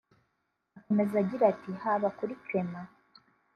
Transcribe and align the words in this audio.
Akomeza 0.77 1.17
gira 1.29 1.43
ati 1.53 1.71
“Haba 1.81 2.07
kuri 2.17 2.33
Clement 2.43 2.89